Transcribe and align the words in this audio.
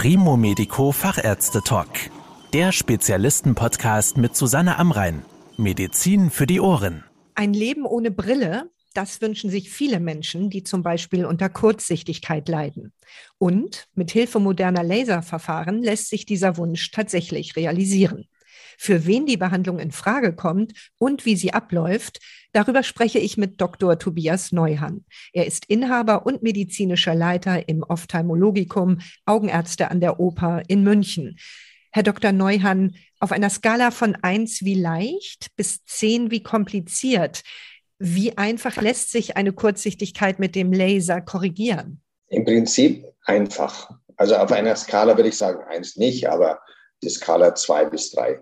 Primo 0.00 0.36
Medico 0.36 0.92
Fachärzte 0.92 1.60
Talk. 1.60 1.88
Der 2.52 2.70
Spezialisten-Podcast 2.70 4.16
mit 4.16 4.36
Susanne 4.36 4.78
Amrein. 4.78 5.24
Medizin 5.56 6.30
für 6.30 6.46
die 6.46 6.60
Ohren. 6.60 7.02
Ein 7.34 7.52
Leben 7.52 7.84
ohne 7.84 8.12
Brille, 8.12 8.70
das 8.94 9.20
wünschen 9.20 9.50
sich 9.50 9.70
viele 9.70 9.98
Menschen, 9.98 10.50
die 10.50 10.62
zum 10.62 10.84
Beispiel 10.84 11.24
unter 11.24 11.48
Kurzsichtigkeit 11.48 12.48
leiden. 12.48 12.92
Und 13.38 13.88
mit 13.96 14.12
Hilfe 14.12 14.38
moderner 14.38 14.84
Laserverfahren 14.84 15.82
lässt 15.82 16.10
sich 16.10 16.24
dieser 16.24 16.56
Wunsch 16.58 16.92
tatsächlich 16.92 17.56
realisieren. 17.56 18.28
Für 18.80 19.06
wen 19.06 19.26
die 19.26 19.36
Behandlung 19.36 19.80
in 19.80 19.90
Frage 19.90 20.32
kommt 20.32 20.72
und 20.98 21.26
wie 21.26 21.34
sie 21.34 21.52
abläuft, 21.52 22.20
darüber 22.52 22.84
spreche 22.84 23.18
ich 23.18 23.36
mit 23.36 23.60
Dr. 23.60 23.98
Tobias 23.98 24.52
Neuhan. 24.52 25.04
Er 25.32 25.46
ist 25.46 25.64
Inhaber 25.66 26.24
und 26.24 26.44
medizinischer 26.44 27.16
Leiter 27.16 27.68
im 27.68 27.82
Ophthalmologikum 27.82 29.00
Augenärzte 29.26 29.90
an 29.90 30.00
der 30.00 30.20
Oper 30.20 30.62
in 30.68 30.84
München. 30.84 31.38
Herr 31.90 32.04
Dr. 32.04 32.30
Neuhan, 32.30 32.94
auf 33.18 33.32
einer 33.32 33.50
Skala 33.50 33.90
von 33.90 34.14
eins 34.14 34.62
wie 34.62 34.76
leicht 34.76 35.48
bis 35.56 35.84
zehn 35.84 36.30
wie 36.30 36.44
kompliziert, 36.44 37.42
wie 37.98 38.38
einfach 38.38 38.80
lässt 38.80 39.10
sich 39.10 39.36
eine 39.36 39.52
Kurzsichtigkeit 39.52 40.38
mit 40.38 40.54
dem 40.54 40.72
Laser 40.72 41.20
korrigieren? 41.20 42.00
Im 42.28 42.44
Prinzip 42.44 43.04
einfach. 43.24 43.90
Also 44.16 44.36
auf 44.36 44.52
einer 44.52 44.76
Skala 44.76 45.16
würde 45.16 45.30
ich 45.30 45.36
sagen 45.36 45.64
eins 45.68 45.96
nicht, 45.96 46.28
aber 46.28 46.60
die 47.02 47.08
Skala 47.08 47.56
zwei 47.56 47.84
bis 47.84 48.12
drei. 48.12 48.40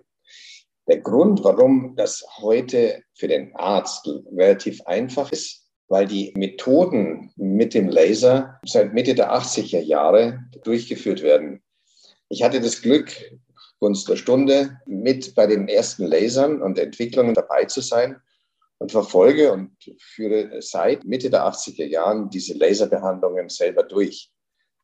Der 0.88 1.00
Grund, 1.00 1.42
warum 1.42 1.96
das 1.96 2.24
heute 2.38 3.02
für 3.14 3.26
den 3.26 3.54
Arzt 3.56 4.08
relativ 4.32 4.80
einfach 4.82 5.32
ist, 5.32 5.66
weil 5.88 6.06
die 6.06 6.32
Methoden 6.36 7.32
mit 7.36 7.74
dem 7.74 7.88
Laser 7.88 8.60
seit 8.64 8.94
Mitte 8.94 9.14
der 9.14 9.32
80er 9.32 9.80
Jahre 9.80 10.44
durchgeführt 10.62 11.22
werden. 11.22 11.62
Ich 12.28 12.42
hatte 12.42 12.60
das 12.60 12.82
Glück, 12.82 13.10
Gunst 13.78 14.08
der 14.08 14.16
Stunde, 14.16 14.80
mit 14.86 15.34
bei 15.34 15.46
den 15.46 15.68
ersten 15.68 16.06
Lasern 16.06 16.62
und 16.62 16.78
Entwicklungen 16.78 17.34
dabei 17.34 17.64
zu 17.64 17.80
sein 17.80 18.20
und 18.78 18.92
verfolge 18.92 19.52
und 19.52 19.76
führe 19.98 20.62
seit 20.62 21.04
Mitte 21.04 21.30
der 21.30 21.44
80er 21.46 21.84
Jahren 21.84 22.30
diese 22.30 22.54
Laserbehandlungen 22.54 23.48
selber 23.48 23.82
durch. 23.82 24.30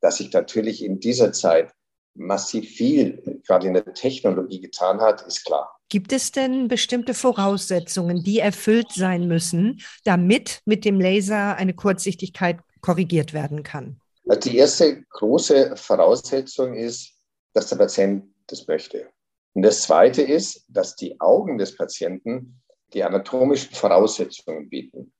Dass 0.00 0.18
sich 0.18 0.32
natürlich 0.32 0.84
in 0.84 1.00
dieser 1.00 1.32
Zeit 1.32 1.72
massiv 2.14 2.68
viel 2.68 3.41
gerade 3.46 3.66
in 3.66 3.74
der 3.74 3.84
Technologie 3.94 4.60
getan 4.60 5.00
hat, 5.00 5.22
ist 5.22 5.44
klar. 5.44 5.78
Gibt 5.88 6.12
es 6.12 6.32
denn 6.32 6.68
bestimmte 6.68 7.14
Voraussetzungen, 7.14 8.22
die 8.22 8.38
erfüllt 8.38 8.92
sein 8.92 9.28
müssen, 9.28 9.80
damit 10.05 10.60
mit 10.64 10.84
dem 10.84 11.00
Laser 11.00 11.56
eine 11.56 11.74
Kurzsichtigkeit 11.74 12.60
korrigiert 12.80 13.33
werden 13.33 13.62
kann? 13.62 14.00
Also 14.27 14.50
die 14.50 14.56
erste 14.56 15.02
große 15.10 15.77
Voraussetzung 15.77 16.74
ist, 16.74 17.12
dass 17.52 17.68
der 17.68 17.77
Patient 17.77 18.24
das 18.46 18.66
möchte. 18.66 19.08
Und 19.55 19.62
das 19.62 19.83
zweite 19.83 20.22
ist, 20.22 20.64
dass 20.68 20.96
die 20.96 21.20
Augen 21.20 21.58
des 21.58 21.77
Patienten 21.77 22.62
die 22.94 23.05
anatomischen 23.05 23.74
Voraussetzungen 23.74 24.68
bieten. 24.68 25.12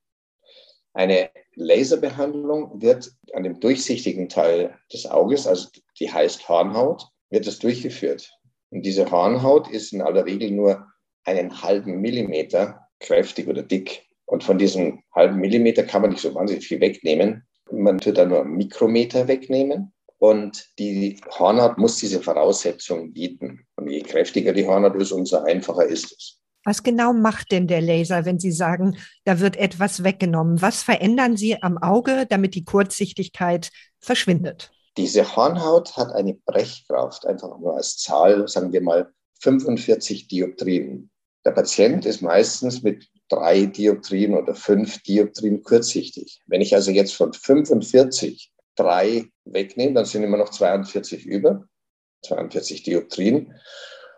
Eine 0.93 1.31
Laserbehandlung 1.55 2.81
wird 2.81 3.11
an 3.33 3.43
dem 3.43 3.59
durchsichtigen 3.59 4.29
Teil 4.29 4.77
des 4.91 5.05
Auges, 5.05 5.47
also 5.47 5.69
die 5.99 6.11
heißt 6.11 6.47
Hornhaut, 6.47 7.07
wird 7.29 7.47
das 7.47 7.59
durchgeführt. 7.59 8.31
Und 8.69 8.83
diese 8.83 9.09
Hornhaut 9.09 9.69
ist 9.69 9.91
in 9.93 10.01
aller 10.01 10.25
Regel 10.25 10.51
nur 10.51 10.87
einen 11.25 11.61
halben 11.61 12.01
Millimeter 12.01 12.87
kräftig 12.99 13.47
oder 13.47 13.63
dick. 13.63 14.03
Und 14.25 14.43
von 14.43 14.57
diesem 14.57 15.03
halben 15.13 15.37
Millimeter 15.37 15.83
kann 15.83 16.01
man 16.01 16.11
nicht 16.11 16.21
so 16.21 16.33
wahnsinnig 16.33 16.67
viel 16.67 16.79
wegnehmen. 16.79 17.43
Man 17.71 17.99
tut 17.99 18.17
da 18.17 18.25
nur 18.25 18.43
Mikrometer 18.45 19.27
wegnehmen. 19.27 19.93
Und 20.17 20.69
die 20.79 21.19
Hornhaut 21.37 21.77
muss 21.77 21.97
diese 21.97 22.21
Voraussetzungen 22.21 23.13
bieten. 23.13 23.65
Und 23.75 23.89
je 23.89 24.01
kräftiger 24.01 24.53
die 24.53 24.65
Hornhaut 24.65 24.95
ist, 24.95 25.11
umso 25.11 25.37
einfacher 25.37 25.85
ist 25.85 26.11
es. 26.11 26.42
Was 26.63 26.83
genau 26.83 27.13
macht 27.13 27.51
denn 27.51 27.67
der 27.67 27.81
Laser, 27.81 28.25
wenn 28.25 28.39
Sie 28.39 28.51
sagen, 28.51 28.97
da 29.25 29.39
wird 29.39 29.57
etwas 29.57 30.03
weggenommen? 30.03 30.61
Was 30.61 30.83
verändern 30.83 31.35
Sie 31.35 31.61
am 31.61 31.77
Auge, 31.77 32.25
damit 32.29 32.55
die 32.55 32.63
Kurzsichtigkeit 32.63 33.69
verschwindet? 33.99 34.71
Diese 34.97 35.35
Hornhaut 35.35 35.97
hat 35.97 36.11
eine 36.13 36.35
Brechkraft, 36.45 37.25
einfach 37.25 37.59
nur 37.59 37.75
als 37.75 37.97
Zahl, 37.97 38.47
sagen 38.47 38.71
wir 38.71 38.81
mal 38.81 39.11
45 39.41 40.27
Dioptrien. 40.27 41.09
Der 41.45 41.51
Patient 41.51 42.05
ist 42.05 42.21
meistens 42.21 42.83
mit 42.83 43.09
drei 43.27 43.65
Dioptrien 43.65 44.35
oder 44.35 44.55
fünf 44.55 45.01
Dioptrien 45.03 45.63
kurzsichtig. 45.63 46.41
Wenn 46.47 46.61
ich 46.61 46.73
also 46.75 46.91
jetzt 46.91 47.15
von 47.15 47.33
45 47.33 48.51
drei 48.75 49.25
wegnehme, 49.45 49.93
dann 49.93 50.05
sind 50.05 50.23
immer 50.23 50.37
noch 50.37 50.49
42 50.49 51.25
über, 51.25 51.65
42 52.23 52.83
Dioptrien. 52.83 53.53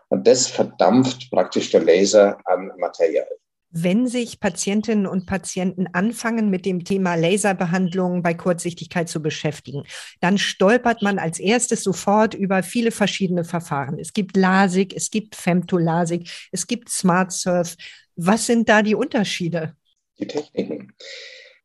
Und 0.08 0.26
das 0.26 0.46
verdampft 0.46 1.30
praktisch 1.30 1.70
der 1.70 1.82
Laser 1.82 2.38
an 2.44 2.70
Material. 2.78 3.26
Wenn 3.70 4.06
sich 4.06 4.40
Patientinnen 4.40 5.06
und 5.06 5.26
Patienten 5.26 5.88
anfangen, 5.92 6.48
mit 6.48 6.64
dem 6.64 6.84
Thema 6.84 7.16
Laserbehandlung 7.16 8.22
bei 8.22 8.32
Kurzsichtigkeit 8.32 9.08
zu 9.08 9.20
beschäftigen, 9.20 9.82
dann 10.20 10.38
stolpert 10.38 11.02
man 11.02 11.18
als 11.18 11.40
erstes 11.40 11.82
sofort 11.82 12.32
über 12.34 12.62
viele 12.62 12.90
verschiedene 12.90 13.44
Verfahren. 13.44 13.98
Es 13.98 14.12
gibt 14.12 14.36
LASIK, 14.36 14.94
es 14.94 15.10
gibt 15.10 15.34
Femtolasik, 15.34 16.30
es 16.52 16.66
gibt 16.66 16.88
Smart 16.88 17.32
Surf. 17.32 17.76
Was 18.14 18.46
sind 18.46 18.68
da 18.68 18.82
die 18.82 18.94
Unterschiede? 18.94 19.76
Die 20.18 20.26
Techniken. 20.26 20.94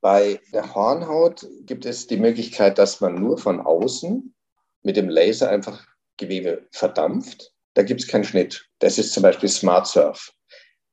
Bei 0.02 0.40
der 0.52 0.74
Hornhaut 0.74 1.48
gibt 1.62 1.86
es 1.86 2.08
die 2.08 2.18
Möglichkeit, 2.18 2.80
dass 2.80 3.00
man 3.00 3.16
nur 3.16 3.38
von 3.38 3.62
außen 3.62 4.34
mit 4.82 4.98
dem 4.98 5.08
Laser 5.08 5.50
einfach 5.50 5.88
Gewebe 6.18 6.68
verdampft 6.72 7.54
da 7.74 7.84
gibt 7.84 8.02
es 8.02 8.08
keinen 8.08 8.24
Schnitt. 8.24 8.66
Das 8.80 8.98
ist 8.98 9.14
zum 9.14 9.24
Beispiel 9.24 9.50
Smart 9.50 9.88
Surf. 9.88 10.32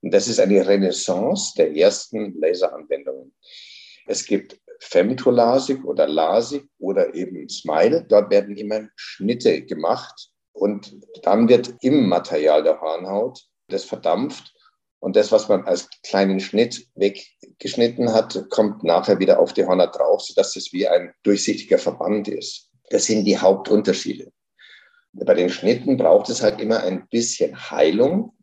Und 0.01 0.13
das 0.13 0.29
ist 0.29 0.39
eine 0.39 0.67
Renaissance 0.67 1.55
der 1.57 1.75
ersten 1.75 2.39
Laseranwendungen. 2.41 3.35
Es 4.07 4.25
gibt 4.25 4.59
Femtolasik 4.81 5.85
oder 5.85 6.07
Lasik 6.07 6.65
oder 6.79 7.15
eben 7.15 7.49
Smile. 7.49 8.05
Dort 8.09 8.31
werden 8.31 8.57
immer 8.57 8.89
Schnitte 8.95 9.63
gemacht 9.63 10.31
und 10.53 10.97
dann 11.23 11.49
wird 11.49 11.75
im 11.81 12.09
Material 12.09 12.63
der 12.63 12.81
Hornhaut 12.81 13.45
das 13.69 13.85
verdampft 13.85 14.55
und 15.01 15.15
das, 15.17 15.31
was 15.31 15.49
man 15.49 15.65
als 15.65 15.89
kleinen 16.03 16.41
Schnitt 16.41 16.89
weggeschnitten 16.95 18.13
hat, 18.13 18.47
kommt 18.51 18.83
nachher 18.83 19.19
wieder 19.19 19.39
auf 19.39 19.53
die 19.53 19.65
Hornhaut 19.65 19.97
drauf, 19.97 20.23
sodass 20.23 20.57
es 20.57 20.73
wie 20.73 20.89
ein 20.89 21.13
durchsichtiger 21.23 21.79
Verband 21.79 22.29
ist. 22.29 22.71
Das 22.91 23.05
sind 23.05 23.25
die 23.25 23.39
Hauptunterschiede. 23.39 24.33
Bei 25.13 25.35
den 25.35 25.51
Schnitten 25.51 25.97
braucht 25.97 26.29
es 26.29 26.43
halt 26.43 26.61
immer 26.61 26.83
ein 26.83 27.09
bisschen 27.09 27.71
Heilung. 27.71 28.37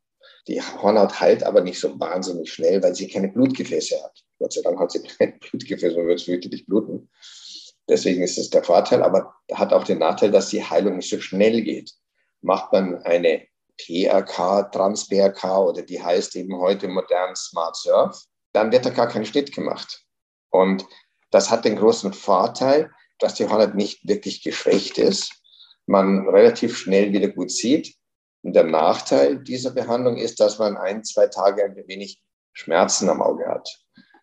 Die 0.47 0.61
Hornhaut 0.61 1.19
heilt 1.19 1.43
aber 1.43 1.61
nicht 1.61 1.79
so 1.79 1.99
wahnsinnig 1.99 2.51
schnell, 2.51 2.81
weil 2.83 2.95
sie 2.95 3.07
keine 3.07 3.29
Blutgefäße 3.29 4.03
hat. 4.03 4.23
Gott 4.39 4.53
sei 4.53 4.61
Dank 4.61 4.79
hat 4.79 4.91
sie 4.91 5.03
keine 5.17 5.33
Blutgefäße, 5.33 5.95
man 5.95 6.07
wird 6.07 6.21
es 6.21 6.27
wirklich 6.27 6.65
bluten. 6.65 7.09
Deswegen 7.87 8.23
ist 8.23 8.37
es 8.37 8.49
der 8.49 8.63
Vorteil, 8.63 9.03
aber 9.03 9.35
hat 9.51 9.71
auch 9.71 9.83
den 9.83 9.99
Nachteil, 9.99 10.31
dass 10.31 10.49
die 10.49 10.63
Heilung 10.63 10.97
nicht 10.97 11.09
so 11.09 11.19
schnell 11.19 11.61
geht. 11.61 11.93
Macht 12.41 12.71
man 12.71 13.01
eine 13.03 13.47
PRK, 13.77 14.63
Trans-PRK 14.71 15.59
oder 15.59 15.81
die 15.81 16.01
heißt 16.01 16.35
eben 16.35 16.57
heute 16.57 16.87
modern 16.87 17.35
Smart 17.35 17.75
Surf, 17.75 18.23
dann 18.53 18.71
wird 18.71 18.85
da 18.85 18.89
gar 18.89 19.07
kein 19.07 19.25
Schnitt 19.25 19.53
gemacht. 19.53 20.03
Und 20.49 20.85
das 21.31 21.51
hat 21.51 21.65
den 21.65 21.75
großen 21.75 22.13
Vorteil, 22.13 22.91
dass 23.19 23.35
die 23.35 23.47
Hornhaut 23.47 23.75
nicht 23.75 24.07
wirklich 24.07 24.43
geschwächt 24.43 24.97
ist, 24.97 25.33
man 25.85 26.27
relativ 26.27 26.77
schnell 26.77 27.11
wieder 27.11 27.29
gut 27.29 27.51
sieht. 27.51 27.95
Und 28.43 28.53
der 28.53 28.63
Nachteil 28.63 29.39
dieser 29.39 29.71
Behandlung 29.71 30.17
ist, 30.17 30.39
dass 30.39 30.59
man 30.59 30.77
ein, 30.77 31.03
zwei 31.03 31.27
Tage 31.27 31.63
ein 31.63 31.75
wenig 31.87 32.21
Schmerzen 32.53 33.09
am 33.09 33.21
Auge 33.21 33.47
hat. 33.47 33.67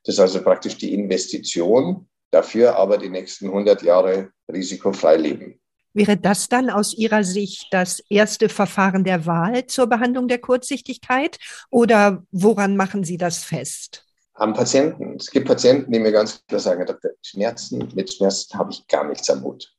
Das 0.05 0.15
ist 0.15 0.21
also 0.21 0.43
praktisch 0.43 0.77
die 0.79 0.95
Investition, 0.95 2.09
dafür 2.31 2.77
aber 2.77 2.99
die 2.99 3.09
nächsten 3.09 3.47
100 3.47 3.83
Jahre 3.83 4.31
risikofrei 4.51 5.17
leben. 5.17 5.61
Wäre 5.95 6.17
das 6.17 6.49
dann 6.49 6.71
aus 6.71 6.95
Ihrer 6.95 7.23
Sicht 7.23 7.67
das 7.71 8.01
erste 8.09 8.49
Verfahren 8.49 9.05
der 9.05 9.27
Wahl 9.27 9.67
zur 9.67 9.87
Behandlung 9.87 10.27
der 10.27 10.39
Kurzsichtigkeit 10.39 11.39
oder 11.71 12.25
woran 12.31 12.77
machen 12.77 13.05
Sie 13.05 13.19
das 13.19 13.45
fest? 13.45 14.07
Am 14.35 14.55
Patienten. 14.55 15.17
Es 15.17 15.31
gibt 15.31 15.47
Patienten, 15.47 15.93
die 15.93 15.99
mir 15.99 16.13
ganz 16.13 16.43
klar 16.47 16.61
sagen, 16.61 16.87
Schmerzen, 17.21 17.93
mit 17.95 18.15
Schmerzen 18.15 18.59
habe 18.59 18.73
ich 18.73 18.87
gar 18.87 19.07
nichts 19.07 19.29
am 19.29 19.43
Hut. 19.43 19.71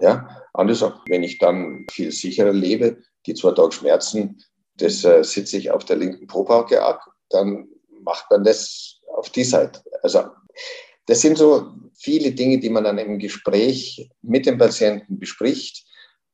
Ja, 0.00 0.28
anders, 0.54 0.82
wenn 1.06 1.22
ich 1.22 1.38
dann 1.38 1.86
viel 1.90 2.10
sicherer 2.10 2.52
lebe, 2.52 3.02
die 3.26 3.34
zwei 3.34 3.52
Tage 3.52 3.72
Schmerzen, 3.72 4.42
das 4.76 5.04
äh, 5.04 5.22
sitze 5.22 5.58
ich 5.58 5.70
auf 5.70 5.84
der 5.84 5.96
linken 5.96 6.26
Probauke 6.26 6.82
ab, 6.82 7.02
dann 7.28 7.68
macht 8.02 8.30
man 8.30 8.44
das 8.44 8.98
auf 9.14 9.30
die 9.30 9.44
Seite. 9.44 9.82
Also 10.02 10.24
das 11.06 11.20
sind 11.20 11.36
so 11.36 11.72
viele 11.94 12.32
Dinge, 12.32 12.58
die 12.58 12.70
man 12.70 12.84
dann 12.84 12.98
im 12.98 13.18
Gespräch 13.18 14.10
mit 14.22 14.46
dem 14.46 14.58
Patienten 14.58 15.18
bespricht. 15.18 15.86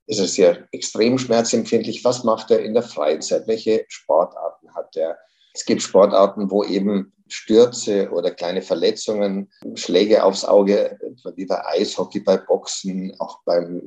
Ist 0.06 0.20
er 0.20 0.28
sehr 0.28 0.68
extrem 0.70 1.18
schmerzempfindlich? 1.18 2.04
Was 2.04 2.22
macht 2.22 2.52
er 2.52 2.60
in 2.60 2.74
der 2.74 2.84
Freizeit? 2.84 3.48
Welche 3.48 3.84
Sportarten 3.88 4.72
hat 4.74 4.96
er? 4.96 5.18
Es 5.52 5.64
gibt 5.64 5.82
Sportarten, 5.82 6.50
wo 6.50 6.62
eben 6.62 7.12
Stürze 7.28 8.10
oder 8.10 8.30
kleine 8.30 8.62
Verletzungen, 8.62 9.50
Schläge 9.74 10.22
aufs 10.22 10.44
Auge, 10.44 10.98
wie 11.34 11.46
bei 11.46 11.64
Eishockey, 11.66 12.20
bei 12.20 12.36
Boxen, 12.36 13.14
auch 13.18 13.40
beim 13.44 13.82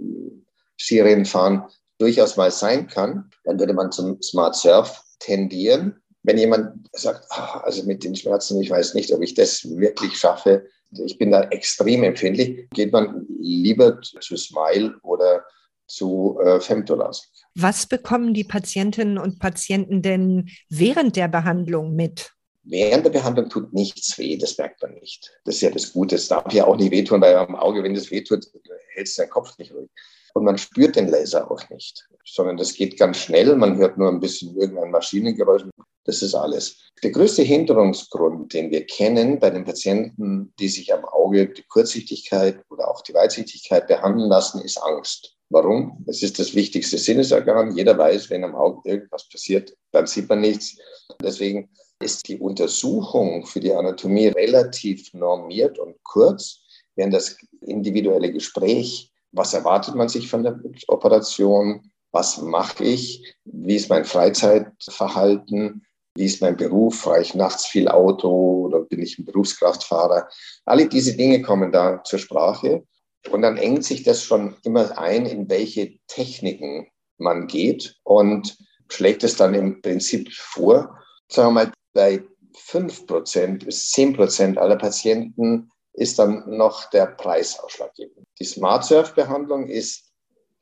Skirennfahren 0.77 1.63
durchaus 1.97 2.37
mal 2.37 2.51
sein 2.51 2.87
kann, 2.87 3.29
dann 3.43 3.59
würde 3.59 3.73
man 3.73 3.91
zum 3.91 4.21
Smart 4.21 4.55
Surf 4.55 5.03
tendieren. 5.19 6.01
Wenn 6.23 6.37
jemand 6.37 6.89
sagt, 6.93 7.25
ach, 7.29 7.63
also 7.63 7.83
mit 7.83 8.03
den 8.03 8.15
Schmerzen, 8.15 8.61
ich 8.61 8.69
weiß 8.69 8.93
nicht, 8.93 9.13
ob 9.13 9.21
ich 9.21 9.33
das 9.33 9.63
wirklich 9.77 10.17
schaffe, 10.17 10.65
ich 10.91 11.17
bin 11.17 11.31
da 11.31 11.43
extrem 11.43 12.03
empfindlich, 12.03 12.67
geht 12.71 12.91
man 12.91 13.25
lieber 13.39 14.01
zu 14.01 14.35
Smile 14.35 14.95
oder 15.03 15.45
zu 15.87 16.39
äh, 16.43 16.59
Femtolas. 16.59 17.31
Was 17.55 17.85
bekommen 17.85 18.33
die 18.33 18.43
Patientinnen 18.43 19.17
und 19.17 19.39
Patienten 19.39 20.01
denn 20.01 20.49
während 20.69 21.15
der 21.15 21.27
Behandlung 21.27 21.95
mit? 21.95 22.31
Während 22.63 23.05
der 23.05 23.11
Behandlung 23.11 23.49
tut 23.49 23.73
nichts 23.73 24.17
weh, 24.17 24.37
das 24.37 24.57
merkt 24.57 24.81
man 24.81 24.93
nicht. 24.95 25.31
Das 25.45 25.55
ist 25.55 25.61
ja 25.61 25.69
das 25.69 25.93
Gute. 25.93 26.15
Es 26.15 26.27
darf 26.27 26.51
ja 26.53 26.65
auch 26.65 26.75
nicht 26.75 26.91
wehtun, 26.91 27.21
weil 27.21 27.35
am 27.35 27.55
Auge, 27.55 27.83
wenn 27.83 27.95
es 27.95 28.11
wehtut, 28.11 28.45
hältst 28.93 29.17
du 29.17 29.21
deinen 29.21 29.31
Kopf 29.31 29.57
nicht 29.57 29.73
ruhig. 29.73 29.89
Und 30.33 30.43
man 30.43 30.57
spürt 30.57 30.95
den 30.95 31.07
Laser 31.07 31.49
auch 31.49 31.67
nicht, 31.69 32.07
sondern 32.25 32.57
das 32.57 32.73
geht 32.73 32.97
ganz 32.97 33.17
schnell. 33.17 33.55
Man 33.55 33.77
hört 33.77 33.97
nur 33.97 34.09
ein 34.09 34.19
bisschen 34.19 34.55
irgendein 34.57 34.91
Maschinengeräusch. 34.91 35.63
Das 36.05 36.21
ist 36.21 36.35
alles. 36.35 36.77
Der 37.03 37.11
größte 37.11 37.41
Hinderungsgrund, 37.43 38.53
den 38.53 38.71
wir 38.71 38.85
kennen 38.85 39.39
bei 39.39 39.49
den 39.49 39.63
Patienten, 39.63 40.53
die 40.59 40.69
sich 40.69 40.93
am 40.93 41.05
Auge 41.05 41.47
die 41.49 41.63
Kurzsichtigkeit 41.63 42.61
oder 42.69 42.89
auch 42.89 43.01
die 43.01 43.13
Weitsichtigkeit 43.13 43.87
behandeln 43.87 44.29
lassen, 44.29 44.61
ist 44.61 44.77
Angst. 44.77 45.35
Warum? 45.49 46.03
Es 46.07 46.21
ist 46.21 46.37
das 46.37 46.53
wichtigste 46.53 46.97
Sinnesorgan. 46.97 47.75
Jeder 47.75 47.97
weiß, 47.97 48.29
wenn 48.29 48.43
am 48.43 48.55
Auge 48.55 48.87
irgendwas 48.87 49.27
passiert, 49.29 49.75
dann 49.91 50.05
sieht 50.05 50.29
man 50.29 50.41
nichts. 50.41 50.77
Deswegen 51.21 51.69
ist 51.99 52.27
die 52.27 52.39
Untersuchung 52.39 53.45
für 53.45 53.59
die 53.59 53.73
Anatomie 53.73 54.27
relativ 54.27 55.13
normiert 55.13 55.79
und 55.79 55.95
kurz, 56.03 56.61
während 56.95 57.13
das 57.13 57.37
individuelle 57.61 58.31
Gespräch, 58.31 59.11
was 59.31 59.53
erwartet 59.53 59.95
man 59.95 60.09
sich 60.09 60.29
von 60.29 60.43
der 60.43 60.59
Operation, 60.87 61.91
was 62.11 62.41
mache 62.41 62.83
ich, 62.83 63.35
wie 63.45 63.75
ist 63.75 63.89
mein 63.89 64.05
Freizeitverhalten, 64.05 65.85
wie 66.15 66.25
ist 66.25 66.41
mein 66.41 66.57
Beruf, 66.57 67.01
fahre 67.01 67.21
ich 67.21 67.35
nachts 67.35 67.65
viel 67.67 67.87
Auto 67.87 68.65
oder 68.65 68.81
bin 68.81 69.01
ich 69.01 69.19
ein 69.19 69.25
Berufskraftfahrer. 69.25 70.27
Alle 70.65 70.87
diese 70.87 71.15
Dinge 71.15 71.41
kommen 71.41 71.71
da 71.71 72.03
zur 72.03 72.19
Sprache. 72.19 72.83
Und 73.31 73.41
dann 73.41 73.57
engt 73.57 73.83
sich 73.83 74.03
das 74.03 74.23
schon 74.23 74.55
immer 74.63 74.97
ein, 74.97 75.25
in 75.25 75.49
welche 75.49 75.97
Techniken 76.07 76.87
man 77.17 77.47
geht 77.47 77.97
und 78.03 78.57
schlägt 78.87 79.23
es 79.23 79.35
dann 79.35 79.53
im 79.53 79.81
Prinzip 79.81 80.31
vor. 80.33 80.97
Sagen 81.27 81.49
wir 81.49 81.65
mal, 81.65 81.71
bei 81.93 82.23
5% 82.55 83.65
bis 83.65 83.91
10% 83.93 84.57
aller 84.57 84.77
Patienten 84.77 85.69
ist 85.93 86.19
dann 86.19 86.43
noch 86.57 86.89
der 86.89 87.07
Preis 87.07 87.59
ausschlaggebend. 87.59 88.25
Die 88.39 88.45
Smart 88.45 88.85
Surf 88.85 89.13
Behandlung 89.13 89.67
ist 89.67 90.09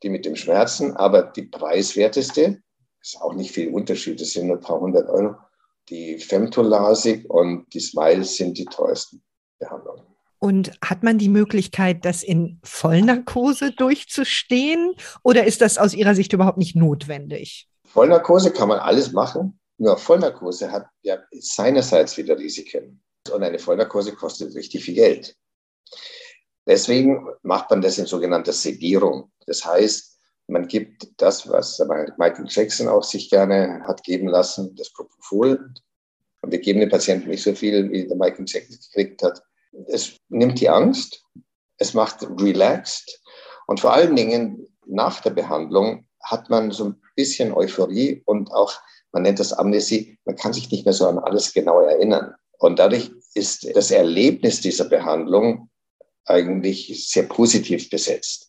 die 0.02 0.10
mit 0.10 0.24
dem 0.24 0.36
Schmerzen, 0.36 0.96
aber 0.96 1.22
die 1.22 1.42
preiswerteste. 1.42 2.60
Ist 3.00 3.20
auch 3.20 3.34
nicht 3.34 3.52
viel 3.52 3.72
Unterschied, 3.72 4.20
das 4.20 4.32
sind 4.32 4.48
nur 4.48 4.56
ein 4.56 4.62
paar 4.62 4.80
hundert 4.80 5.08
Euro. 5.08 5.36
Die 5.88 6.18
Femtolasik 6.18 7.28
und 7.30 7.66
die 7.72 7.80
Smiles 7.80 8.36
sind 8.36 8.58
die 8.58 8.66
teuersten 8.66 9.22
Behandlungen. 9.58 10.02
Und 10.40 10.72
hat 10.84 11.02
man 11.02 11.18
die 11.18 11.28
Möglichkeit, 11.28 12.04
das 12.04 12.22
in 12.22 12.60
Vollnarkose 12.62 13.72
durchzustehen 13.72 14.94
oder 15.22 15.44
ist 15.44 15.60
das 15.60 15.78
aus 15.78 15.94
Ihrer 15.94 16.14
Sicht 16.14 16.32
überhaupt 16.32 16.58
nicht 16.58 16.76
notwendig? 16.76 17.68
Vollnarkose 17.84 18.52
kann 18.52 18.68
man 18.68 18.78
alles 18.78 19.12
machen. 19.12 19.58
Nur 19.78 19.96
Vollnarkose 19.96 20.70
hat 20.70 20.88
ja 21.02 21.18
seinerseits 21.32 22.16
wieder 22.16 22.38
Risiken. 22.38 23.02
Und 23.30 23.42
eine 23.42 23.58
Vollnarkose 23.58 24.14
kostet 24.14 24.54
richtig 24.54 24.84
viel 24.84 24.94
Geld. 24.94 25.36
Deswegen 26.66 27.28
macht 27.42 27.70
man 27.70 27.80
das 27.80 27.98
in 27.98 28.06
sogenannter 28.06 28.52
Sedierung. 28.52 29.32
Das 29.46 29.64
heißt, 29.64 30.18
man 30.48 30.66
gibt 30.66 31.08
das, 31.16 31.48
was 31.48 31.78
Michael 32.18 32.46
Jackson 32.48 32.88
auch 32.88 33.02
sich 33.02 33.30
gerne 33.30 33.82
hat 33.86 34.02
geben 34.02 34.28
lassen, 34.28 34.74
das 34.76 34.92
Propofol. 34.92 35.72
Und 36.40 36.52
wir 36.52 36.58
geben 36.58 36.80
den 36.80 36.88
Patienten 36.88 37.28
nicht 37.28 37.42
so 37.42 37.54
viel, 37.54 37.90
wie 37.90 38.06
der 38.06 38.16
Michael 38.16 38.44
Jackson 38.46 38.78
gekriegt 38.92 39.22
hat 39.22 39.42
es 39.86 40.16
nimmt 40.28 40.60
die 40.60 40.68
Angst, 40.68 41.24
es 41.78 41.94
macht 41.94 42.22
relaxed 42.40 43.20
und 43.66 43.80
vor 43.80 43.92
allen 43.92 44.16
Dingen 44.16 44.66
nach 44.86 45.20
der 45.20 45.30
Behandlung 45.30 46.06
hat 46.22 46.50
man 46.50 46.70
so 46.70 46.86
ein 46.86 47.02
bisschen 47.14 47.52
Euphorie 47.52 48.22
und 48.26 48.50
auch, 48.52 48.72
man 49.12 49.22
nennt 49.22 49.40
das 49.40 49.52
Amnesie, 49.52 50.18
man 50.24 50.36
kann 50.36 50.52
sich 50.52 50.70
nicht 50.70 50.84
mehr 50.84 50.92
so 50.92 51.06
an 51.06 51.18
alles 51.18 51.52
genau 51.52 51.80
erinnern. 51.80 52.34
Und 52.58 52.78
dadurch 52.78 53.10
ist 53.34 53.68
das 53.74 53.90
Erlebnis 53.90 54.60
dieser 54.60 54.84
Behandlung 54.84 55.70
eigentlich 56.24 57.08
sehr 57.08 57.22
positiv 57.24 57.88
besetzt. 57.88 58.48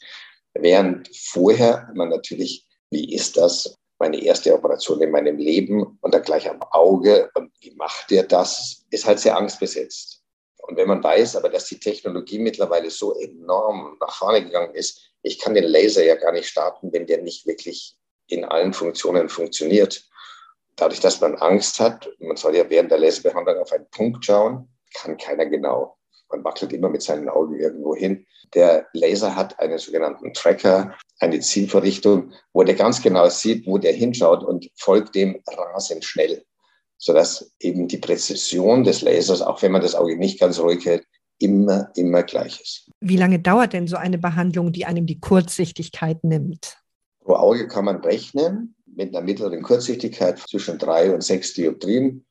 Während 0.54 1.10
vorher 1.16 1.90
man 1.94 2.10
natürlich, 2.10 2.68
wie 2.90 3.14
ist 3.14 3.38
das, 3.38 3.78
meine 4.00 4.22
erste 4.22 4.54
Operation 4.54 5.02
in 5.02 5.12
meinem 5.12 5.38
Leben 5.38 5.98
und 6.02 6.14
dann 6.14 6.24
gleich 6.24 6.50
am 6.50 6.62
Auge 6.72 7.30
und 7.36 7.52
wie 7.60 7.76
macht 7.76 8.10
der 8.12 8.24
das, 8.24 8.86
ist 8.90 9.06
halt 9.06 9.20
sehr 9.20 9.38
angstbesetzt. 9.38 10.24
Und 10.58 10.78
wenn 10.78 10.88
man 10.88 11.04
weiß 11.04 11.36
aber, 11.36 11.50
dass 11.50 11.66
die 11.66 11.80
Technologie 11.80 12.40
mittlerweile 12.40 12.90
so 12.90 13.14
enorm 13.20 13.98
nach 14.00 14.16
vorne 14.16 14.44
gegangen 14.44 14.74
ist, 14.76 15.02
ich 15.22 15.40
kann 15.40 15.54
den 15.54 15.66
Laser 15.66 16.04
ja 16.04 16.16
gar 16.16 16.32
nicht 16.32 16.48
starten, 16.48 16.94
wenn 16.94 17.08
der 17.08 17.22
nicht 17.22 17.46
wirklich 17.46 17.98
in 18.28 18.46
allen 18.46 18.74
Funktionen 18.74 19.28
funktioniert. 19.30 20.08
Dadurch, 20.80 21.00
dass 21.00 21.22
man 21.22 21.36
Angst 21.36 21.80
hat, 21.80 22.10
man 22.20 22.38
soll 22.38 22.56
ja 22.56 22.70
während 22.70 22.92
der 22.92 23.00
Laserbehandlung 23.00 23.58
auf 23.58 23.72
einen 23.72 23.90
Punkt 23.92 24.26
schauen, 24.26 24.70
kann 24.94 25.18
keiner 25.18 25.46
genau. 25.46 25.98
Man 26.32 26.44
wackelt 26.44 26.74
immer 26.74 26.90
mit 26.90 27.02
seinen 27.02 27.28
Augen 27.28 27.60
irgendwo 27.60 27.96
hin. 27.96 28.26
Der 28.54 28.88
Laser 28.94 29.36
hat 29.36 29.60
einen 29.60 29.78
sogenannten 29.78 30.34
Tracker, 30.34 30.96
eine 31.20 31.40
Zielverrichtung, 31.40 32.34
wo 32.54 32.64
der 32.64 32.76
ganz 32.76 33.02
genau 33.02 33.28
sieht, 33.30 33.68
wo 33.68 33.78
der 33.78 33.94
hinschaut 33.94 34.44
und 34.44 34.70
folgt 34.76 35.16
dem 35.16 35.42
rasend 35.48 36.06
schnell 36.06 36.44
sodass 37.00 37.52
eben 37.60 37.88
die 37.88 37.98
Präzision 37.98 38.84
des 38.84 39.02
Lasers, 39.02 39.42
auch 39.42 39.62
wenn 39.62 39.72
man 39.72 39.82
das 39.82 39.96
Auge 39.96 40.18
nicht 40.18 40.40
ganz 40.40 40.60
ruhig 40.60 40.86
hält, 40.86 41.06
immer, 41.40 41.90
immer 41.96 42.24
gleich 42.24 42.60
ist. 42.62 42.92
Wie 43.00 43.16
lange 43.16 43.40
dauert 43.40 43.74
denn 43.74 43.88
so 43.88 43.96
eine 43.96 44.18
Behandlung, 44.18 44.74
die 44.74 44.86
einem 44.86 45.06
die 45.06 45.20
Kurzsichtigkeit 45.20 46.24
nimmt? 46.24 46.78
Pro 47.22 47.36
Auge 47.36 47.68
kann 47.68 47.86
man 47.86 48.02
rechnen 48.02 48.76
mit 49.00 49.16
einer 49.16 49.26
mittleren 49.26 49.62
Kurzsichtigkeit 49.62 50.40
zwischen 50.40 50.78
drei 50.78 51.14
und 51.14 51.24
sechs 51.24 51.54
Dioptrien, 51.54 52.26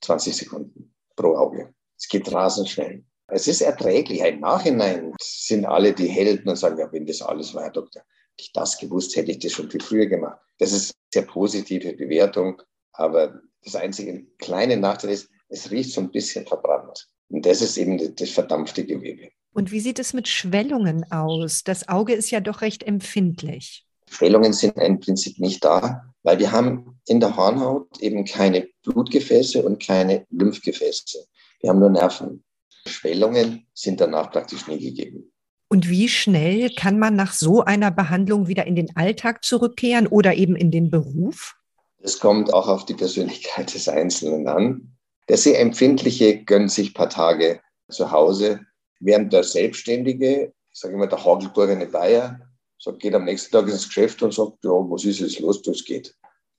20 0.00 0.34
Sekunden 0.34 0.94
pro 1.16 1.36
Auge. 1.36 1.74
Es 1.98 2.08
geht 2.08 2.32
rasend 2.32 2.70
schnell. 2.70 3.04
Es 3.26 3.46
ist 3.46 3.60
erträglich. 3.60 4.20
Im 4.20 4.40
Nachhinein 4.40 5.12
sind 5.20 5.66
alle 5.66 5.92
die 5.92 6.08
Helden 6.08 6.48
und 6.48 6.56
sagen, 6.56 6.78
ja, 6.78 6.90
wenn 6.90 7.04
das 7.04 7.20
alles 7.20 7.54
war, 7.54 7.64
Herr 7.64 7.72
Doktor, 7.72 8.00
hätte 8.00 8.40
ich 8.40 8.52
das 8.54 8.78
gewusst, 8.78 9.14
hätte 9.16 9.32
ich 9.32 9.38
das 9.38 9.52
schon 9.52 9.70
viel 9.70 9.82
früher 9.82 10.06
gemacht. 10.06 10.40
Das 10.58 10.72
ist 10.72 10.94
eine 10.94 11.22
sehr 11.22 11.30
positive 11.30 11.92
Bewertung, 11.92 12.62
aber 12.92 13.42
das 13.62 13.76
einzige 13.76 14.24
kleine 14.38 14.78
Nachteil 14.78 15.10
ist, 15.10 15.28
es 15.48 15.70
riecht 15.70 15.92
so 15.92 16.00
ein 16.00 16.10
bisschen 16.10 16.46
verbrannt. 16.46 17.06
Und 17.28 17.44
das 17.44 17.60
ist 17.60 17.76
eben 17.76 18.14
das 18.16 18.30
verdampfte 18.30 18.86
Gewebe. 18.86 19.28
Und 19.52 19.72
wie 19.72 19.80
sieht 19.80 19.98
es 19.98 20.14
mit 20.14 20.26
Schwellungen 20.26 21.04
aus? 21.12 21.64
Das 21.64 21.86
Auge 21.86 22.14
ist 22.14 22.30
ja 22.30 22.40
doch 22.40 22.62
recht 22.62 22.82
empfindlich. 22.82 23.86
Schwellungen 24.14 24.52
sind 24.52 24.76
im 24.76 25.00
Prinzip 25.00 25.40
nicht 25.40 25.64
da, 25.64 26.04
weil 26.22 26.38
wir 26.38 26.52
haben 26.52 27.00
in 27.06 27.18
der 27.18 27.36
Hornhaut 27.36 28.00
eben 28.00 28.24
keine 28.24 28.68
Blutgefäße 28.84 29.62
und 29.64 29.82
keine 29.82 30.24
Lymphgefäße. 30.30 31.26
Wir 31.60 31.70
haben 31.70 31.80
nur 31.80 31.90
Nerven. 31.90 32.44
Schwellungen 32.86 33.66
sind 33.74 34.00
danach 34.00 34.30
praktisch 34.30 34.68
nie 34.68 34.78
gegeben. 34.78 35.32
Und 35.68 35.88
wie 35.88 36.08
schnell 36.08 36.70
kann 36.70 37.00
man 37.00 37.16
nach 37.16 37.32
so 37.32 37.64
einer 37.64 37.90
Behandlung 37.90 38.46
wieder 38.46 38.68
in 38.68 38.76
den 38.76 38.94
Alltag 38.94 39.42
zurückkehren 39.42 40.06
oder 40.06 40.34
eben 40.34 40.54
in 40.54 40.70
den 40.70 40.90
Beruf? 40.90 41.56
Es 41.98 42.20
kommt 42.20 42.54
auch 42.54 42.68
auf 42.68 42.84
die 42.84 42.94
Persönlichkeit 42.94 43.74
des 43.74 43.88
Einzelnen 43.88 44.46
an. 44.46 44.96
Der 45.28 45.38
sehr 45.38 45.58
Empfindliche 45.60 46.44
gönnt 46.44 46.70
sich 46.70 46.90
ein 46.90 46.94
paar 46.94 47.08
Tage 47.08 47.60
zu 47.90 48.12
Hause, 48.12 48.60
während 49.00 49.32
der 49.32 49.42
Selbstständige, 49.42 50.52
ich 50.72 50.78
sage 50.78 50.94
immer 50.94 51.08
der 51.08 51.24
Hagelburger 51.24 51.84
Bayer, 51.86 52.38
sagt, 52.78 53.00
geht 53.00 53.14
am 53.14 53.24
nächsten 53.24 53.52
Tag 53.52 53.68
ins 53.68 53.86
Geschäft 53.86 54.22
und 54.22 54.34
sagt, 54.34 54.64
ja, 54.64 54.70
was 54.70 55.04
ist 55.04 55.20
jetzt 55.20 55.40
los, 55.40 55.62
das 55.62 55.84
geht. 55.84 56.14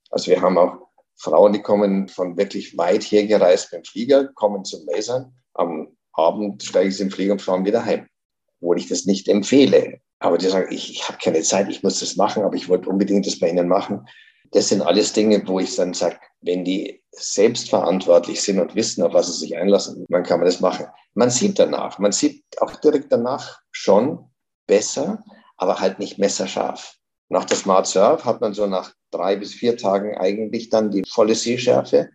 Also 0.10 0.32
wir 0.32 0.42
haben 0.42 0.58
auch 0.58 0.88
Frauen, 1.18 1.54
die 1.54 1.62
kommen 1.62 2.08
von 2.08 2.38
wirklich 2.38 2.78
weit 2.78 3.04
her 3.04 3.26
gereist 3.26 3.72
mit 3.72 3.86
dem 3.86 3.86
Flieger, 3.86 4.28
kommen 4.34 4.66
zum 4.66 4.86
Lasern. 4.88 5.34
Am 5.54 5.96
Abend 6.14 6.64
steigen 6.64 6.92
sie 6.92 7.04
im 7.04 7.12
Flieger 7.12 7.34
und 7.34 7.42
fahren 7.42 7.66
wieder 7.66 7.86
heim, 7.86 8.08
obwohl 8.60 8.78
ich 8.78 8.88
das 8.88 9.06
nicht 9.06 9.28
empfehle. 9.28 10.00
Aber 10.20 10.38
die 10.38 10.48
sagen, 10.48 10.72
ich, 10.72 10.92
ich 10.92 11.08
habe 11.08 11.18
keine 11.22 11.42
Zeit, 11.42 11.70
ich 11.70 11.84
muss 11.84 12.00
das 12.00 12.16
machen, 12.16 12.44
aber 12.44 12.56
ich 12.56 12.70
wollte 12.70 12.90
unbedingt 12.90 13.28
das 13.28 13.40
bei 13.40 13.50
Ihnen 13.50 13.68
machen. 13.68 14.08
Das 14.52 14.70
sind 14.70 14.82
alles 14.82 15.14
Dinge, 15.14 15.46
wo 15.48 15.60
ich 15.60 15.76
dann 15.76 15.94
sage, 15.94 16.18
wenn 16.42 16.64
die 16.64 17.04
selbstverantwortlich 17.12 18.42
sind 18.42 18.60
und 18.60 18.76
wissen, 18.76 19.04
auf 19.04 19.14
was 19.14 19.28
sie 19.28 19.40
sich 19.40 19.58
einlassen, 19.58 20.06
dann 20.10 20.24
kann 20.24 20.40
man 20.40 20.46
das 20.46 20.62
machen. 20.62 20.86
Man 21.14 21.30
sieht 21.30 21.60
danach, 21.60 22.00
man 22.00 22.12
sieht 22.12 22.44
auch 22.60 22.76
direkt 22.78 23.12
danach 23.12 23.60
schon 23.72 24.30
besser, 24.68 25.24
aber 25.58 25.80
halt 25.80 26.00
nicht 26.00 26.18
messerscharf. 26.18 26.96
Nach 27.30 27.46
der 27.46 27.58
Smart 27.58 27.88
Surf 27.88 28.26
hat 28.26 28.42
man 28.42 28.54
so 28.54 28.68
nach 28.68 28.94
drei 29.12 29.36
bis 29.36 29.54
vier 29.54 29.78
Tagen 29.78 30.16
eigentlich 30.16 30.70
dann 30.70 30.92
die 30.92 31.04
volle 31.08 31.36
Sehschärfe. 31.36 32.10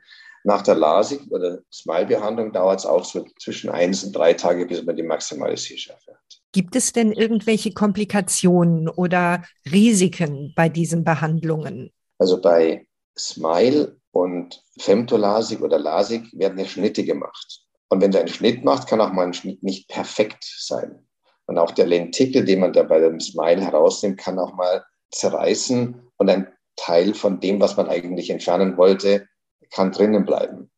Nach 0.44 0.62
der 0.62 0.74
LASIK 0.76 1.30
oder 1.30 1.58
Smile-Behandlung 1.72 2.52
dauert 2.52 2.80
es 2.80 2.86
auch 2.86 3.04
so 3.04 3.26
zwischen 3.38 3.68
eins 3.70 4.04
und 4.04 4.16
drei 4.16 4.32
Tage, 4.32 4.66
bis 4.66 4.82
man 4.82 4.96
die 4.96 5.02
maximale 5.02 5.56
Sehschärfe 5.56 6.12
hat. 6.12 6.40
Gibt 6.52 6.76
es 6.76 6.92
denn 6.92 7.12
irgendwelche 7.12 7.72
Komplikationen 7.72 8.88
oder 8.88 9.44
Risiken 9.70 10.52
bei 10.56 10.68
diesen 10.68 11.04
Behandlungen? 11.04 11.90
Also 12.18 12.40
bei 12.40 12.86
Smile 13.18 13.96
und 14.12 14.62
Femtolasik 14.78 15.60
oder 15.60 15.78
Lasik 15.78 16.24
werden 16.32 16.58
ja 16.58 16.64
Schnitte 16.64 17.04
gemacht. 17.04 17.60
Und 17.88 18.00
wenn 18.00 18.10
du 18.10 18.18
einen 18.18 18.28
Schnitt 18.28 18.64
macht, 18.64 18.88
kann 18.88 19.00
auch 19.00 19.12
mal 19.12 19.26
ein 19.26 19.34
Schnitt 19.34 19.62
nicht 19.62 19.88
perfekt 19.88 20.44
sein. 20.58 21.06
Und 21.50 21.58
auch 21.58 21.72
der 21.72 21.88
Lentikel, 21.88 22.44
den 22.44 22.60
man 22.60 22.72
da 22.72 22.84
bei 22.84 23.00
dem 23.00 23.18
Smile 23.18 23.60
herausnimmt, 23.60 24.18
kann 24.18 24.38
auch 24.38 24.54
mal 24.54 24.84
zerreißen 25.10 26.00
und 26.16 26.30
ein 26.30 26.46
Teil 26.76 27.12
von 27.12 27.40
dem, 27.40 27.60
was 27.60 27.76
man 27.76 27.88
eigentlich 27.88 28.30
entfernen 28.30 28.76
wollte, 28.76 29.26
kann 29.72 29.90
drinnen 29.90 30.24
bleiben. 30.24 30.70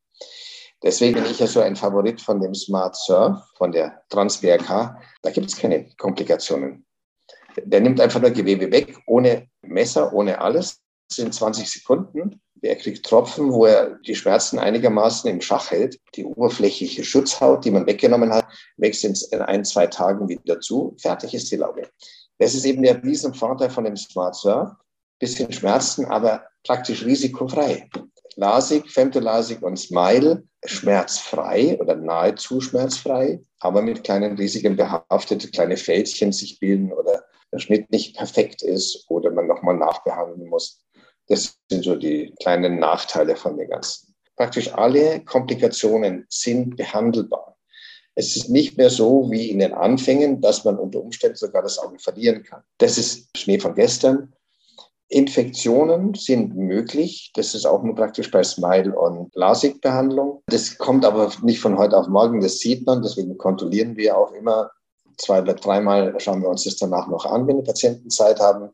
Deswegen 0.81 1.13
bin 1.13 1.25
ich 1.29 1.39
ja 1.39 1.45
so 1.45 1.59
ein 1.59 1.75
Favorit 1.75 2.19
von 2.19 2.41
dem 2.41 2.55
Smart 2.55 2.95
Surf, 2.95 3.37
von 3.55 3.71
der 3.71 4.01
Trans-BRK. 4.09 4.99
Da 5.21 5.29
gibt 5.29 5.51
es 5.51 5.57
keine 5.57 5.87
Komplikationen. 5.97 6.87
Der 7.55 7.79
nimmt 7.79 8.01
einfach 8.01 8.19
nur 8.19 8.31
Gewebe 8.31 8.71
weg, 8.71 8.97
ohne 9.05 9.47
Messer, 9.61 10.11
ohne 10.11 10.41
alles. 10.41 10.81
Sind 11.07 11.35
20 11.35 11.69
Sekunden. 11.69 12.41
Er 12.63 12.77
kriegt 12.77 13.05
Tropfen, 13.05 13.51
wo 13.51 13.65
er 13.65 13.99
die 14.07 14.15
Schmerzen 14.15 14.57
einigermaßen 14.57 15.29
im 15.29 15.41
Schach 15.41 15.71
hält. 15.71 15.99
Die 16.15 16.23
oberflächliche 16.23 17.03
Schutzhaut, 17.03 17.65
die 17.65 17.71
man 17.71 17.85
weggenommen 17.85 18.33
hat, 18.33 18.47
wächst 18.77 19.03
in 19.03 19.41
ein, 19.41 19.65
zwei 19.65 19.87
Tagen 19.87 20.29
wieder 20.29 20.61
zu. 20.61 20.95
Fertig 20.97 21.33
ist 21.33 21.51
die 21.51 21.57
Laube. 21.57 21.89
Das 22.39 22.53
ist 22.53 22.63
eben 22.65 22.81
der 22.81 23.03
Riesenvorteil 23.03 23.69
von 23.69 23.83
dem 23.83 23.97
Smart 23.97 24.35
Surf. 24.35 24.71
Bisschen 25.19 25.51
Schmerzen, 25.51 26.05
aber 26.05 26.45
praktisch 26.63 27.03
risikofrei. 27.03 27.89
LASIK, 28.35 28.89
FemtoLASIK 28.89 29.61
und 29.61 29.77
Smile 29.77 30.43
schmerzfrei 30.65 31.77
oder 31.79 31.95
nahezu 31.95 32.61
schmerzfrei, 32.61 33.41
aber 33.59 33.81
mit 33.81 34.03
kleinen 34.03 34.37
Risiken 34.37 34.75
behaftet, 34.75 35.51
kleine 35.53 35.77
Fältchen 35.77 36.31
sich 36.31 36.59
bilden 36.59 36.93
oder 36.93 37.23
der 37.51 37.59
Schnitt 37.59 37.91
nicht 37.91 38.15
perfekt 38.15 38.63
ist 38.63 39.05
oder 39.09 39.29
man 39.31 39.47
nochmal 39.47 39.77
nachbehandeln 39.77 40.49
muss. 40.49 40.83
Das 41.27 41.57
sind 41.69 41.83
so 41.83 41.95
die 41.95 42.33
kleinen 42.41 42.79
Nachteile 42.79 43.35
von 43.35 43.57
den 43.57 43.69
ganzen. 43.69 44.13
Praktisch 44.35 44.73
alle 44.73 45.23
Komplikationen 45.23 46.25
sind 46.29 46.75
behandelbar. 46.75 47.55
Es 48.15 48.35
ist 48.35 48.49
nicht 48.49 48.77
mehr 48.77 48.89
so 48.89 49.29
wie 49.31 49.49
in 49.49 49.59
den 49.59 49.73
Anfängen, 49.73 50.41
dass 50.41 50.65
man 50.65 50.77
unter 50.77 51.01
Umständen 51.01 51.37
sogar 51.37 51.63
das 51.63 51.79
Auge 51.79 51.97
verlieren 51.99 52.43
kann. 52.43 52.61
Das 52.77 52.97
ist 52.97 53.29
Schnee 53.35 53.59
von 53.59 53.73
gestern. 53.73 54.33
Infektionen 55.07 56.13
sind 56.13 56.55
möglich. 56.55 57.31
Das 57.35 57.53
ist 57.53 57.65
auch 57.65 57.83
nur 57.83 57.95
praktisch 57.95 58.31
bei 58.31 58.43
Smile- 58.43 58.95
und 58.95 59.33
LASIK-Behandlung. 59.35 60.41
Das 60.47 60.77
kommt 60.77 61.05
aber 61.05 61.31
nicht 61.43 61.59
von 61.59 61.77
heute 61.77 61.97
auf 61.97 62.07
morgen. 62.07 62.41
Das 62.41 62.59
sieht 62.59 62.85
man. 62.85 63.01
Deswegen 63.01 63.37
kontrollieren 63.37 63.95
wir 63.95 64.17
auch 64.17 64.31
immer 64.31 64.71
zwei 65.17 65.41
oder 65.41 65.53
dreimal, 65.53 66.15
schauen 66.19 66.41
wir 66.41 66.49
uns 66.49 66.63
das 66.63 66.77
danach 66.77 67.07
noch 67.07 67.25
an, 67.25 67.47
wenn 67.47 67.57
die 67.57 67.63
Patienten 67.63 68.09
Zeit 68.09 68.39
haben. 68.39 68.69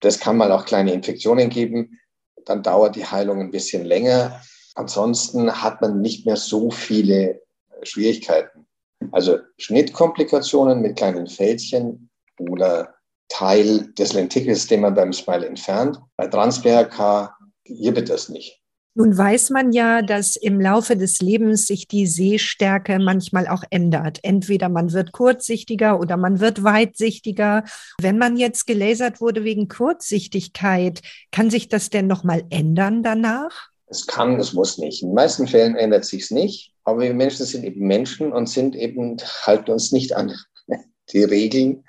Das 0.00 0.20
kann 0.20 0.36
mal 0.36 0.52
auch 0.52 0.64
kleine 0.64 0.92
Infektionen 0.92 1.48
geben. 1.48 1.98
Dann 2.44 2.62
dauert 2.62 2.96
die 2.96 3.06
Heilung 3.06 3.40
ein 3.40 3.50
bisschen 3.50 3.84
länger. 3.84 4.40
Ansonsten 4.74 5.62
hat 5.62 5.80
man 5.80 6.00
nicht 6.00 6.26
mehr 6.26 6.36
so 6.36 6.70
viele 6.70 7.40
Schwierigkeiten. 7.82 8.66
Also 9.12 9.38
Schnittkomplikationen 9.58 10.80
mit 10.80 10.96
kleinen 10.96 11.26
Fältchen 11.26 12.10
oder 12.38 12.94
Teil 13.28 13.92
des 13.94 14.12
Lentikels, 14.12 14.66
den 14.66 14.82
man 14.82 14.94
beim 14.94 15.12
Smile 15.12 15.46
entfernt. 15.46 15.98
Bei 16.16 16.26
Trans-BRK 16.26 17.36
gibt 17.64 18.10
es 18.10 18.28
nicht. 18.28 18.62
Nun 18.98 19.16
weiß 19.16 19.50
man 19.50 19.72
ja, 19.72 20.00
dass 20.00 20.36
im 20.36 20.58
Laufe 20.58 20.96
des 20.96 21.20
Lebens 21.20 21.66
sich 21.66 21.86
die 21.86 22.06
Sehstärke 22.06 22.98
manchmal 22.98 23.46
auch 23.46 23.62
ändert. 23.68 24.20
Entweder 24.22 24.70
man 24.70 24.94
wird 24.94 25.12
kurzsichtiger 25.12 26.00
oder 26.00 26.16
man 26.16 26.40
wird 26.40 26.64
weitsichtiger. 26.64 27.64
Wenn 28.00 28.16
man 28.16 28.38
jetzt 28.38 28.66
gelasert 28.66 29.20
wurde 29.20 29.44
wegen 29.44 29.68
Kurzsichtigkeit, 29.68 31.02
kann 31.30 31.50
sich 31.50 31.68
das 31.68 31.90
denn 31.90 32.06
nochmal 32.06 32.44
ändern 32.48 33.02
danach? 33.02 33.68
Es 33.86 34.06
kann, 34.06 34.40
es 34.40 34.54
muss 34.54 34.78
nicht. 34.78 35.02
In 35.02 35.10
den 35.10 35.14
meisten 35.14 35.46
Fällen 35.46 35.76
ändert 35.76 36.06
sich 36.06 36.22
es 36.22 36.30
nicht. 36.30 36.72
Aber 36.84 37.02
wir 37.02 37.12
Menschen 37.12 37.44
sind 37.44 37.64
eben 37.64 37.86
Menschen 37.86 38.32
und 38.32 38.48
sind 38.48 38.74
eben, 38.74 39.18
halten 39.42 39.72
uns 39.72 39.92
nicht 39.92 40.16
an 40.16 40.32
die 41.12 41.24
Regeln. 41.24 41.84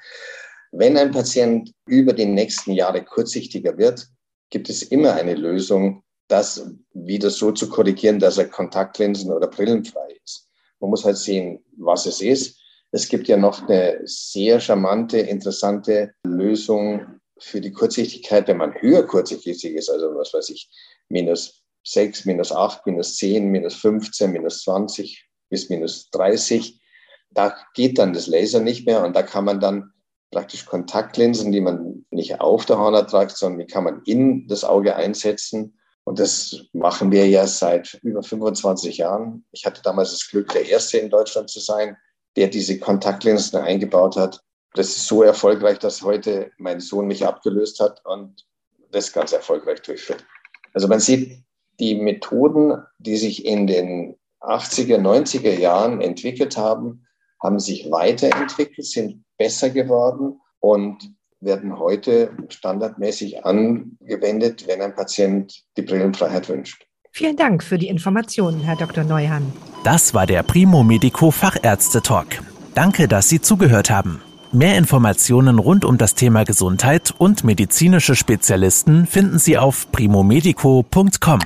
Wenn 0.73 0.97
ein 0.97 1.11
Patient 1.11 1.71
über 1.85 2.11
die 2.11 2.25
nächsten 2.25 2.73
Jahre 2.73 3.01
kurzsichtiger 3.05 3.77
wird, 3.77 4.09
gibt 4.49 4.69
es 4.69 4.83
immer 4.83 5.13
eine 5.13 5.35
Lösung, 5.35 6.03
das 6.27 6.69
wieder 6.93 7.29
so 7.29 7.51
zu 7.51 7.69
korrigieren, 7.69 8.19
dass 8.19 8.37
er 8.37 8.47
Kontaktlinsen 8.47 9.31
oder 9.31 9.47
brillenfrei 9.47 10.17
ist. 10.23 10.49
Man 10.79 10.89
muss 10.89 11.05
halt 11.05 11.17
sehen, 11.17 11.63
was 11.77 12.05
es 12.05 12.21
ist. 12.21 12.59
Es 12.91 13.07
gibt 13.07 13.27
ja 13.27 13.37
noch 13.37 13.67
eine 13.67 14.01
sehr 14.05 14.59
charmante, 14.59 15.19
interessante 15.19 16.13
Lösung 16.23 17.19
für 17.39 17.61
die 17.61 17.71
Kurzsichtigkeit, 17.71 18.47
wenn 18.47 18.57
man 18.57 18.73
höher 18.81 19.03
kurzsichtig 19.05 19.63
ist, 19.75 19.89
also 19.89 20.15
was 20.15 20.33
weiß 20.33 20.49
ich, 20.49 20.69
minus 21.09 21.63
6, 21.83 22.25
minus 22.25 22.51
8, 22.51 22.85
minus 22.85 23.17
10, 23.17 23.49
minus 23.49 23.75
15, 23.75 24.31
minus 24.31 24.63
20 24.63 25.25
bis 25.49 25.69
minus 25.69 26.09
30. 26.11 26.81
Da 27.29 27.55
geht 27.73 27.97
dann 27.97 28.13
das 28.13 28.27
Laser 28.27 28.59
nicht 28.59 28.85
mehr 28.85 29.05
und 29.05 29.15
da 29.15 29.23
kann 29.23 29.45
man 29.45 29.59
dann 29.59 29.91
praktisch 30.31 30.65
Kontaktlinsen, 30.65 31.51
die 31.51 31.61
man 31.61 32.05
nicht 32.11 32.41
auf 32.41 32.65
der 32.65 32.79
Hornhaut 32.79 33.09
tragt, 33.09 33.37
sondern 33.37 33.59
die 33.59 33.71
kann 33.71 33.83
man 33.83 34.01
in 34.05 34.47
das 34.47 34.63
Auge 34.63 34.95
einsetzen. 34.95 35.76
Und 36.07 36.19
das 36.19 36.63
machen 36.71 37.11
wir 37.11 37.27
ja 37.27 37.45
seit 37.45 37.95
über 38.01 38.23
25 38.23 38.99
Jahren. 38.99 39.43
Ich 39.51 39.65
hatte 39.65 39.81
damals 39.81 40.11
das 40.11 40.29
Glück, 40.29 40.47
der 40.53 40.65
Erste 40.65 40.99
in 40.99 41.09
Deutschland 41.09 41.49
zu 41.49 41.59
sein, 41.59 41.97
der 42.37 42.47
diese 42.47 42.79
Kontaktlinsen 42.79 43.59
eingebaut 43.59 44.15
hat. 44.15 44.39
Das 44.73 44.87
ist 44.87 45.05
so 45.05 45.21
erfolgreich, 45.21 45.79
dass 45.79 46.01
heute 46.01 46.49
mein 46.59 46.79
Sohn 46.79 47.07
mich 47.07 47.25
abgelöst 47.25 47.81
hat 47.81 47.99
und 48.05 48.47
das 48.91 49.11
ganz 49.11 49.33
erfolgreich 49.33 49.81
durchführt. 49.81 50.25
Also 50.73 50.87
man 50.87 51.01
sieht, 51.01 51.43
die 51.81 51.95
Methoden, 51.95 52.81
die 52.99 53.17
sich 53.17 53.43
in 53.43 53.67
den 53.67 54.15
80er, 54.39 54.99
90er 54.99 55.59
Jahren 55.59 55.99
entwickelt 55.99 56.55
haben, 56.55 57.05
haben 57.43 57.59
sich 57.59 57.91
weiterentwickelt, 57.91 58.87
sind 58.87 59.25
besser 59.37 59.71
geworden 59.71 60.39
und 60.61 61.16
werden 61.39 61.77
heute 61.77 62.31
standardmäßig 62.49 63.45
angewendet, 63.45 64.67
wenn 64.67 64.81
ein 64.81 64.95
Patient 64.95 65.63
die 65.77 65.81
Brillenfreiheit 65.81 66.49
wünscht. 66.49 66.85
Vielen 67.11 67.35
Dank 67.35 67.63
für 67.63 67.77
die 67.77 67.87
Informationen, 67.87 68.61
Herr 68.61 68.75
Dr. 68.75 69.03
Neuhan. 69.03 69.51
Das 69.83 70.13
war 70.13 70.25
der 70.25 70.43
Primo 70.43 70.83
Medico 70.83 71.31
Fachärzte 71.31 72.01
Talk. 72.01 72.27
Danke, 72.75 73.07
dass 73.07 73.29
Sie 73.29 73.41
zugehört 73.41 73.89
haben. 73.89 74.21
Mehr 74.51 74.77
Informationen 74.77 75.59
rund 75.59 75.83
um 75.83 75.97
das 75.97 76.13
Thema 76.13 76.45
Gesundheit 76.45 77.13
und 77.17 77.43
medizinische 77.43 78.15
Spezialisten 78.15 79.05
finden 79.05 79.39
Sie 79.39 79.57
auf 79.57 79.91
primomedico.com. 79.91 81.39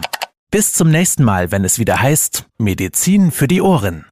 Bis 0.51 0.73
zum 0.73 0.91
nächsten 0.91 1.23
Mal, 1.23 1.51
wenn 1.51 1.63
es 1.63 1.79
wieder 1.79 2.01
heißt 2.01 2.45
Medizin 2.59 3.31
für 3.31 3.47
die 3.47 3.61
Ohren. 3.61 4.05